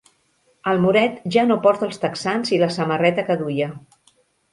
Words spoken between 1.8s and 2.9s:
els texans i la